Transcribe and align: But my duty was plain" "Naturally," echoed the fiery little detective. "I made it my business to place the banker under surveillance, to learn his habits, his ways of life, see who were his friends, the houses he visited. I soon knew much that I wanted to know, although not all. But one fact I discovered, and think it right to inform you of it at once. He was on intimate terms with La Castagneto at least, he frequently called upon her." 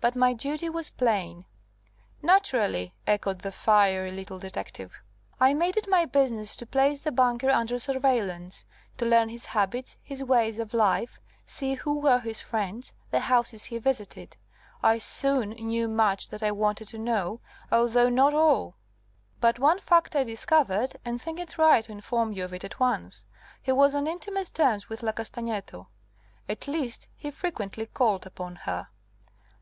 But 0.00 0.16
my 0.16 0.32
duty 0.32 0.70
was 0.70 0.88
plain" 0.88 1.44
"Naturally," 2.22 2.94
echoed 3.06 3.40
the 3.40 3.52
fiery 3.52 4.10
little 4.10 4.38
detective. 4.38 4.96
"I 5.38 5.52
made 5.52 5.76
it 5.76 5.86
my 5.86 6.06
business 6.06 6.56
to 6.56 6.66
place 6.66 7.00
the 7.00 7.12
banker 7.12 7.50
under 7.50 7.78
surveillance, 7.78 8.64
to 8.96 9.04
learn 9.04 9.28
his 9.28 9.44
habits, 9.44 9.98
his 10.02 10.24
ways 10.24 10.58
of 10.58 10.72
life, 10.72 11.20
see 11.44 11.74
who 11.74 11.98
were 11.98 12.20
his 12.20 12.40
friends, 12.40 12.94
the 13.10 13.20
houses 13.20 13.66
he 13.66 13.76
visited. 13.76 14.38
I 14.82 14.96
soon 14.96 15.50
knew 15.50 15.88
much 15.88 16.30
that 16.30 16.42
I 16.42 16.52
wanted 16.52 16.88
to 16.88 16.98
know, 16.98 17.40
although 17.70 18.08
not 18.08 18.32
all. 18.32 18.76
But 19.42 19.58
one 19.58 19.78
fact 19.80 20.16
I 20.16 20.24
discovered, 20.24 20.96
and 21.04 21.20
think 21.20 21.38
it 21.38 21.58
right 21.58 21.84
to 21.84 21.92
inform 21.92 22.32
you 22.32 22.44
of 22.44 22.54
it 22.54 22.64
at 22.64 22.80
once. 22.80 23.26
He 23.60 23.72
was 23.72 23.94
on 23.94 24.06
intimate 24.06 24.52
terms 24.54 24.88
with 24.88 25.02
La 25.02 25.12
Castagneto 25.12 25.88
at 26.48 26.66
least, 26.66 27.08
he 27.14 27.30
frequently 27.30 27.84
called 27.84 28.24
upon 28.24 28.56
her." 28.64 28.88